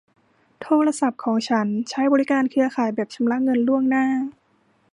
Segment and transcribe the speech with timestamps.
[0.61, 4.05] โทรศัพท์ของฉันใช้บริการเครือข่ายแบบชำระเงินล่วงหน้า